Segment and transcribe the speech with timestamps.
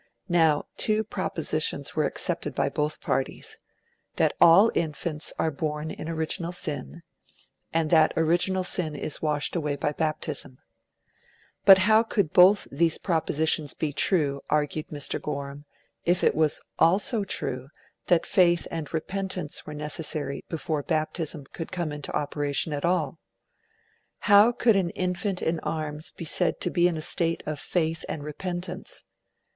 [0.29, 3.59] Now, two propositions were accepted by both parties
[4.15, 7.03] that all infants are born in original sin,
[7.71, 10.57] and that original sin could be washed away by baptism.
[11.65, 15.21] But how could both these propositions be true, argued Mr.
[15.21, 15.65] Gorham,
[16.03, 17.69] if it was also true
[18.07, 23.19] that faith and repentance were necessary before baptism could come into operation at all?
[24.21, 28.03] How could an infant in arms be said to be in a state of faith
[28.09, 29.03] and repentance?